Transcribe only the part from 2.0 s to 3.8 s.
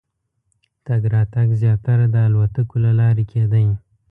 د الوتکو له لارې کېدی.